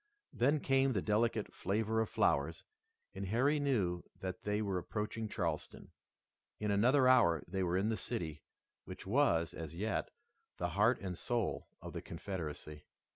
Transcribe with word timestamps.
Then 0.33 0.61
came 0.61 0.93
the 0.93 1.01
delicate 1.03 1.53
flavor 1.53 2.01
of 2.01 2.09
flowers 2.09 2.63
and 3.13 3.27
Harry 3.27 3.59
knew 3.59 4.01
that 4.19 4.41
they 4.45 4.59
were 4.59 4.79
approaching 4.79 5.29
Charleston. 5.29 5.91
In 6.59 6.71
another 6.71 7.07
hour 7.07 7.43
they 7.47 7.61
were 7.61 7.77
in 7.77 7.89
the 7.89 7.97
city 7.97 8.41
which 8.85 9.05
was, 9.05 9.53
as 9.53 9.75
yet, 9.75 10.09
the 10.57 10.69
heart 10.69 10.99
and 11.01 11.15
soul 11.15 11.67
of 11.83 11.93
the 11.93 12.01
Confederacy. 12.01 12.85